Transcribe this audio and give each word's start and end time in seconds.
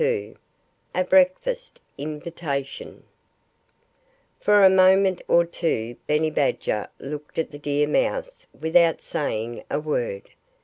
XXII 0.01 0.35
A 0.95 1.03
BREAKFAST 1.03 1.79
INVITATION 1.99 3.03
For 4.39 4.63
a 4.63 4.67
moment 4.71 5.21
or 5.27 5.45
two 5.45 5.95
Benny 6.07 6.31
Badger 6.31 6.87
looked 6.97 7.37
at 7.37 7.51
the 7.51 7.59
deer 7.59 7.87
mouse 7.87 8.47
without 8.59 9.03
saying 9.03 9.63
a 9.69 9.79
word. 9.79 10.31